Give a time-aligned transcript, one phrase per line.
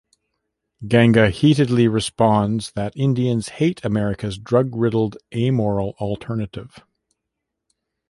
[0.87, 6.79] Ganga heatedly responds that Indians hate America's drug-riddled, amoral alternative.